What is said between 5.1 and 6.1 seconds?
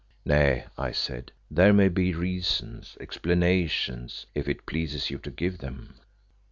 you to give them."